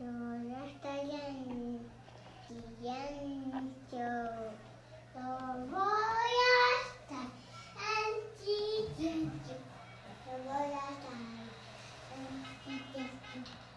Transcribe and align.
forever 0.00 0.96
young 1.12 1.84
here 2.48 2.56
in 2.56 3.50
the 3.52 3.70
sky 3.86 4.08
above 5.14 5.60
the 5.60 5.74
world 5.74 6.16
there 6.30 6.56
are 6.56 6.80
seven 7.06 7.30
eightyeight 8.48 9.48
and 9.50 10.16
four 10.24 10.64
at 10.64 11.04
night 11.12 11.60
eightyeight 12.66 13.69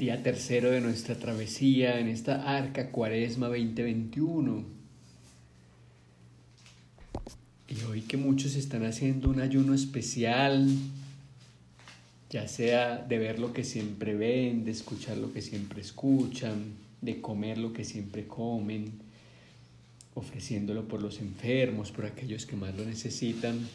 Día 0.00 0.22
tercero 0.22 0.70
de 0.70 0.80
nuestra 0.80 1.14
travesía 1.14 2.00
en 2.00 2.08
esta 2.08 2.56
arca 2.56 2.90
cuaresma 2.90 3.48
2021. 3.48 4.64
Y 7.68 7.82
hoy 7.82 8.00
que 8.00 8.16
muchos 8.16 8.54
están 8.54 8.86
haciendo 8.86 9.28
un 9.28 9.42
ayuno 9.42 9.74
especial, 9.74 10.66
ya 12.30 12.48
sea 12.48 12.96
de 12.96 13.18
ver 13.18 13.38
lo 13.38 13.52
que 13.52 13.62
siempre 13.62 14.14
ven, 14.14 14.64
de 14.64 14.70
escuchar 14.70 15.18
lo 15.18 15.34
que 15.34 15.42
siempre 15.42 15.82
escuchan, 15.82 16.76
de 17.02 17.20
comer 17.20 17.58
lo 17.58 17.74
que 17.74 17.84
siempre 17.84 18.26
comen, 18.26 18.92
ofreciéndolo 20.14 20.88
por 20.88 21.02
los 21.02 21.18
enfermos, 21.18 21.92
por 21.92 22.06
aquellos 22.06 22.46
que 22.46 22.56
más 22.56 22.74
lo 22.74 22.86
necesitan. 22.86 23.68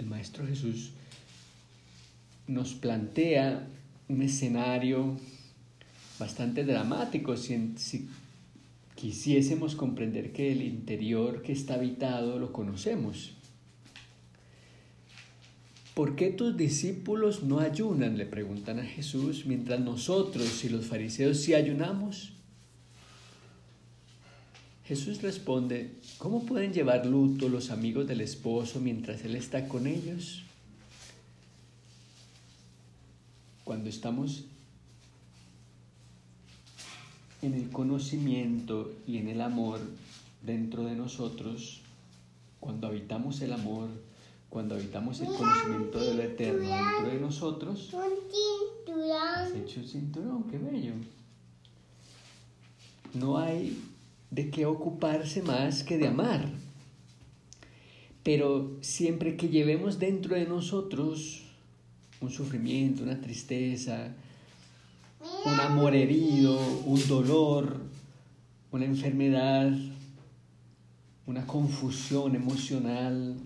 El 0.00 0.06
Maestro 0.06 0.44
Jesús 0.44 0.90
nos 2.48 2.74
plantea 2.74 3.68
un 4.12 4.22
escenario 4.22 5.16
bastante 6.18 6.64
dramático 6.64 7.36
si, 7.36 7.72
si 7.76 8.08
quisiésemos 8.94 9.74
comprender 9.74 10.32
que 10.32 10.52
el 10.52 10.62
interior 10.62 11.42
que 11.42 11.52
está 11.52 11.74
habitado 11.74 12.38
lo 12.38 12.52
conocemos. 12.52 13.32
¿Por 15.94 16.16
qué 16.16 16.30
tus 16.30 16.56
discípulos 16.56 17.42
no 17.42 17.58
ayunan? 17.58 18.16
Le 18.16 18.26
preguntan 18.26 18.78
a 18.78 18.84
Jesús, 18.84 19.44
mientras 19.44 19.80
nosotros 19.80 20.64
y 20.64 20.68
los 20.68 20.86
fariseos 20.86 21.38
sí 21.38 21.54
ayunamos. 21.54 22.32
Jesús 24.84 25.22
responde, 25.22 25.92
¿cómo 26.18 26.44
pueden 26.44 26.72
llevar 26.72 27.06
luto 27.06 27.48
los 27.48 27.70
amigos 27.70 28.06
del 28.06 28.20
esposo 28.20 28.80
mientras 28.80 29.24
él 29.24 29.36
está 29.36 29.68
con 29.68 29.86
ellos? 29.86 30.44
Cuando 33.64 33.88
estamos 33.88 34.44
en 37.42 37.54
el 37.54 37.70
conocimiento 37.70 38.92
y 39.06 39.18
en 39.18 39.28
el 39.28 39.40
amor 39.40 39.80
dentro 40.42 40.84
de 40.84 40.96
nosotros, 40.96 41.80
cuando 42.60 42.86
habitamos 42.86 43.40
el 43.40 43.52
amor, 43.52 43.88
cuando 44.48 44.74
habitamos 44.74 45.20
el 45.20 45.28
conocimiento 45.28 45.98
de 45.98 46.14
lo 46.14 46.22
eterno 46.22 46.68
dentro 46.68 47.08
de 47.08 47.20
nosotros, 47.20 47.92
un 47.92 48.02
cinturón. 48.86 49.56
hecho 49.56 49.80
un 49.80 49.88
cinturón, 49.88 50.44
qué 50.44 50.58
bello. 50.58 50.92
No 53.14 53.38
hay 53.38 53.78
de 54.30 54.50
qué 54.50 54.66
ocuparse 54.66 55.42
más 55.42 55.82
que 55.82 55.98
de 55.98 56.08
amar. 56.08 56.48
Pero 58.22 58.76
siempre 58.80 59.36
que 59.36 59.48
llevemos 59.48 59.98
dentro 59.98 60.36
de 60.36 60.46
nosotros 60.46 61.42
un 62.22 62.30
sufrimiento, 62.30 63.02
una 63.02 63.20
tristeza, 63.20 64.08
un 65.44 65.60
amor 65.60 65.94
herido, 65.94 66.58
un 66.86 67.06
dolor, 67.08 67.80
una 68.70 68.84
enfermedad, 68.84 69.72
una 71.26 71.46
confusión 71.46 72.34
emocional, 72.34 73.36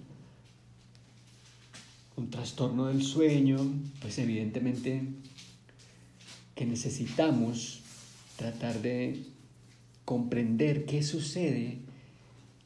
un 2.16 2.30
trastorno 2.30 2.86
del 2.86 3.02
sueño, 3.02 3.58
pues 4.00 4.18
evidentemente 4.18 5.02
que 6.54 6.64
necesitamos 6.64 7.80
tratar 8.36 8.80
de 8.80 9.22
comprender 10.04 10.86
qué 10.86 11.02
sucede 11.02 11.78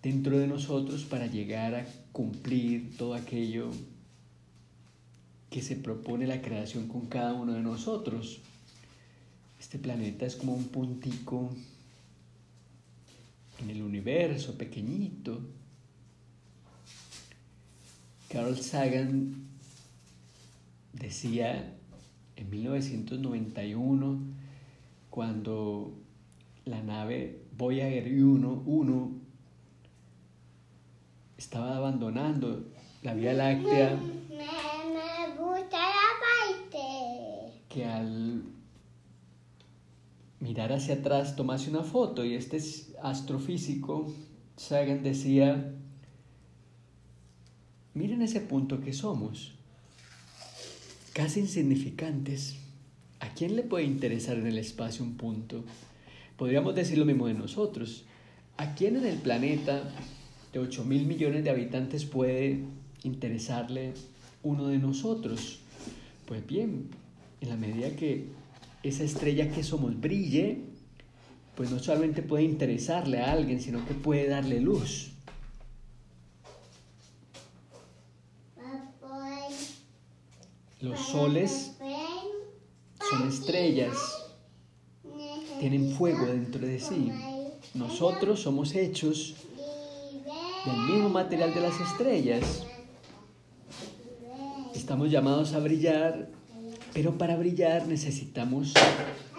dentro 0.03 0.39
de 0.39 0.47
nosotros 0.47 1.05
para 1.05 1.27
llegar 1.27 1.75
a 1.75 1.87
cumplir 2.13 2.97
todo 2.97 3.15
aquello 3.15 3.71
que 5.51 5.63
se 5.63 5.77
propone 5.77 6.27
la 6.27 6.41
creación 6.41 6.87
con 6.87 7.07
cada 7.07 7.35
uno 7.35 7.53
de 7.53 7.61
nosotros. 7.61 8.41
Este 9.59 9.79
planeta 9.79 10.25
es 10.25 10.37
como 10.37 10.55
un 10.55 10.69
puntico 10.69 11.51
en 13.61 13.71
el 13.71 13.83
universo, 13.83 14.57
pequeñito. 14.57 15.41
Carl 18.29 18.57
Sagan 18.57 19.49
decía 20.93 21.75
en 22.37 22.51
1991, 22.51 24.19
cuando 25.11 25.99
la 26.65 26.83
nave 26.83 27.43
Voyager 27.57 28.07
1, 28.07 28.63
1 28.65 29.11
estaba 31.37 31.77
abandonando 31.77 32.69
la 33.03 33.15
Vía 33.15 33.33
Láctea, 33.33 33.99
que 37.71 37.87
al 37.87 38.43
mirar 40.41 40.73
hacia 40.73 40.97
atrás 40.97 41.37
tomase 41.37 41.71
una 41.71 41.85
foto 41.85 42.25
y 42.25 42.35
este 42.35 42.59
es 42.59 42.93
astrofísico, 43.03 44.13
Sagan 44.57 45.03
decía, 45.03 45.73
miren 47.95 48.23
ese 48.23 48.41
punto 48.41 48.81
que 48.81 48.93
somos, 48.93 49.53
casi 51.15 51.41
insignificantes. 51.41 52.57
¿A 53.21 53.35
quién 53.35 53.55
le 53.55 53.63
puede 53.63 53.85
interesar 53.85 54.39
en 54.39 54.47
el 54.47 54.59
espacio 54.59 55.05
un 55.05 55.17
punto? 55.17 55.65
Podríamos 56.37 56.75
decir 56.75 56.99
lo 56.99 57.05
mismo 57.05 57.27
de 57.27 57.35
nosotros. 57.35 58.05
¿A 58.57 58.75
quién 58.75 58.97
en 58.97 59.07
el 59.07 59.19
planeta 59.19 59.83
de 60.53 60.59
8 60.59 60.85
mil 60.85 61.07
millones 61.07 61.45
de 61.45 61.51
habitantes 61.51 62.05
puede 62.05 62.65
interesarle 63.05 63.93
uno 64.43 64.69
de 64.69 64.79
nosotros? 64.79 65.61
Pues 66.27 66.47
bien, 66.47 66.89
en 67.41 67.49
la 67.49 67.57
medida 67.57 67.97
que 67.97 68.29
esa 68.83 69.05
estrella 69.05 69.51
que 69.51 69.63
somos 69.63 70.01
brille, 70.01 70.65
pues 71.55 71.71
no 71.71 71.79
solamente 71.79 72.23
puede 72.23 72.45
interesarle 72.45 73.21
a 73.21 73.33
alguien, 73.33 73.61
sino 73.61 73.85
que 73.87 73.95
puede 73.95 74.29
darle 74.29 74.61
luz. 74.61 75.13
Los 80.81 80.99
soles 80.99 81.77
son 83.11 83.29
estrellas, 83.29 83.97
tienen 85.59 85.91
fuego 85.93 86.25
dentro 86.25 86.67
de 86.67 86.81
sí. 86.81 87.13
Nosotros 87.75 88.41
somos 88.41 88.75
hechos 88.75 89.35
del 90.65 90.79
mismo 90.79 91.11
material 91.11 91.53
de 91.53 91.61
las 91.61 91.79
estrellas. 91.81 92.65
Estamos 94.75 95.11
llamados 95.11 95.53
a 95.53 95.59
brillar, 95.59 96.31
pero 96.93 97.19
para 97.19 97.37
brillar 97.37 97.87
necesitamos 97.87 98.75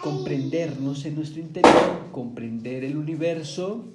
comprendernos 0.02 1.06
en 1.06 1.16
nuestro 1.16 1.42
interior, 1.42 2.08
comprender 2.12 2.84
el 2.84 2.98
universo, 2.98 3.86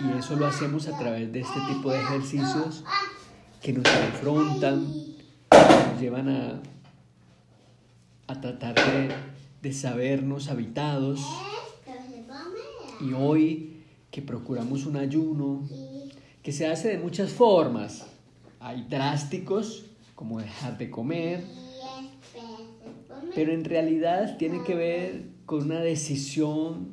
y 0.00 0.18
eso 0.18 0.36
lo 0.36 0.46
hacemos 0.46 0.86
a 0.86 0.96
través 0.96 1.32
de 1.32 1.40
este 1.40 1.60
tipo 1.68 1.90
de 1.90 1.98
ejercicios 1.98 2.84
que 3.60 3.72
nos 3.72 3.84
confrontan, 3.84 4.86
que 5.50 5.90
nos 5.90 6.00
llevan 6.00 6.28
a, 6.28 6.62
a 8.28 8.40
tratar 8.40 8.76
de, 8.76 9.12
de 9.60 9.72
sabernos 9.72 10.48
habitados. 10.48 11.20
Y 13.00 13.12
hoy 13.12 13.82
que 14.10 14.22
procuramos 14.22 14.86
un 14.86 14.96
ayuno, 14.96 15.68
que 16.42 16.52
se 16.52 16.66
hace 16.66 16.88
de 16.88 16.98
muchas 16.98 17.30
formas. 17.30 18.06
Hay 18.60 18.86
drásticos, 18.88 19.84
como 20.18 20.40
dejar 20.40 20.78
de 20.78 20.90
comer, 20.90 21.44
pero 23.36 23.52
en 23.52 23.64
realidad 23.64 24.36
tiene 24.36 24.64
que 24.64 24.74
ver 24.74 25.26
con 25.46 25.62
una 25.62 25.78
decisión 25.78 26.88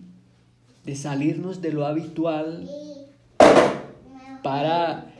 de 0.83 0.95
salirnos 0.95 1.59
de 1.59 1.71
lo 1.71 1.87
habitual 1.87 2.69
para 4.43 5.11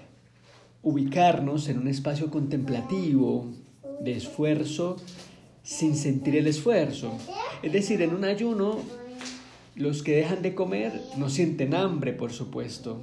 ubicarnos 0.83 1.67
en 1.67 1.79
un 1.79 1.87
espacio 1.87 2.29
contemplativo 2.29 3.47
de 4.01 4.11
esfuerzo 4.11 4.97
sin 5.63 5.95
sentir 5.95 6.35
el 6.35 6.45
esfuerzo. 6.45 7.11
Es 7.63 7.73
decir, 7.73 8.03
en 8.03 8.13
un 8.13 8.23
ayuno, 8.23 8.81
los 9.73 10.03
que 10.03 10.15
dejan 10.17 10.43
de 10.43 10.53
comer 10.53 11.01
no 11.17 11.31
sienten 11.31 11.73
hambre, 11.73 12.13
por 12.13 12.31
supuesto. 12.31 13.01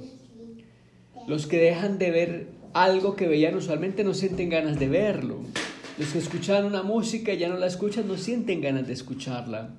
Los 1.27 1.45
que 1.45 1.57
dejan 1.57 1.97
de 1.97 2.11
ver 2.11 2.62
algo 2.73 3.15
que 3.15 3.27
veían 3.27 3.55
usualmente 3.55 4.03
no 4.03 4.13
sienten 4.13 4.49
ganas 4.49 4.79
de 4.79 4.87
verlo. 4.87 5.41
Los 5.97 6.09
que 6.09 6.19
escuchaban 6.19 6.65
una 6.65 6.83
música 6.83 7.33
y 7.33 7.37
ya 7.37 7.49
no 7.49 7.57
la 7.57 7.67
escuchan 7.67 8.07
no 8.07 8.17
sienten 8.17 8.61
ganas 8.61 8.87
de 8.87 8.93
escucharla. 8.93 9.75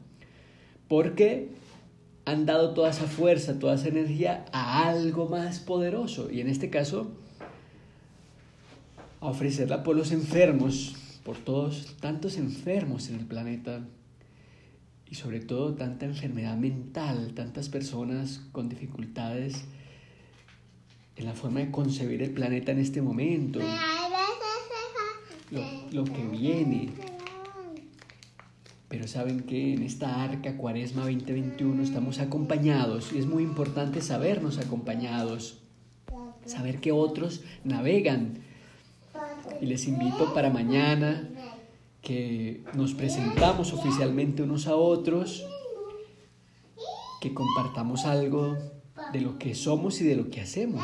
Porque 0.89 1.49
han 2.25 2.47
dado 2.47 2.73
toda 2.73 2.91
esa 2.91 3.07
fuerza, 3.07 3.59
toda 3.59 3.75
esa 3.75 3.89
energía 3.89 4.45
a 4.53 4.89
algo 4.89 5.29
más 5.29 5.59
poderoso. 5.59 6.31
Y 6.31 6.41
en 6.41 6.49
este 6.49 6.71
caso, 6.71 7.11
a 9.21 9.27
ofrecerla 9.27 9.83
por 9.83 9.97
los 9.97 10.13
enfermos, 10.13 10.95
por 11.25 11.37
todos, 11.37 11.97
tantos 12.01 12.37
enfermos 12.37 13.09
en 13.09 13.17
el 13.17 13.27
planeta. 13.27 13.81
Y 15.11 15.17
sobre 15.17 15.41
todo 15.41 15.75
tanta 15.75 16.07
enfermedad 16.07 16.57
mental, 16.57 17.33
tantas 17.35 17.69
personas 17.69 18.41
con 18.53 18.69
dificultades 18.69 19.65
en 21.17 21.27
la 21.27 21.35
forma 21.35 21.61
de 21.61 21.71
concebir 21.71 22.23
el 22.23 22.31
planeta 22.31 22.73
en 22.73 22.79
este 22.79 23.01
momento, 23.01 23.61
lo, 25.93 26.05
que 26.05 26.27
viene. 26.27 26.91
Pero 28.89 29.07
saben 29.07 29.41
que 29.41 29.75
en 29.75 29.83
esta 29.83 30.23
arca 30.23 30.57
Cuaresma 30.57 31.03
2021 31.03 31.83
estamos 31.83 32.19
acompañados. 32.19 33.13
Y 33.13 33.19
es 33.19 33.27
muy 33.27 33.43
importante 33.43 34.01
sabernos 34.03 34.59
acompañados, 34.59 35.59
saber 36.47 36.81
que 36.81 36.93
otros 36.93 37.43
navegan. 37.63 38.39
Y 39.61 39.67
les 39.67 39.87
invito 39.87 40.35
para 40.35 40.51
mañana 40.51 41.29
que 42.03 42.63
nos 42.75 42.93
presentamos 42.93 43.73
oficialmente 43.73 44.43
unos 44.43 44.67
a 44.67 44.75
otros, 44.75 45.47
que 47.21 47.33
compartamos 47.33 48.05
algo 48.05 48.59
de 49.15 49.21
lo 49.21 49.39
que 49.39 49.55
somos 49.55 50.01
y 50.01 50.05
de 50.05 50.17
lo 50.17 50.29
que 50.29 50.41
hacemos 50.41 50.83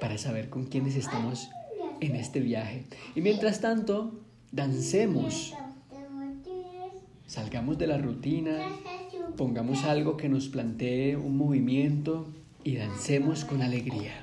para 0.00 0.18
saber 0.18 0.50
con 0.50 0.66
quiénes 0.66 0.96
estamos 0.96 1.48
en 2.00 2.16
este 2.16 2.40
viaje. 2.40 2.84
Y 3.14 3.20
mientras 3.20 3.60
tanto, 3.60 4.20
dancemos, 4.50 5.54
salgamos 7.28 7.78
de 7.78 7.86
la 7.86 7.98
rutina, 7.98 8.58
pongamos 9.36 9.84
algo 9.84 10.16
que 10.16 10.28
nos 10.28 10.48
plantee 10.48 11.16
un 11.16 11.36
movimiento 11.36 12.26
y 12.64 12.74
dancemos 12.74 13.44
con 13.44 13.62
alegría. 13.62 14.21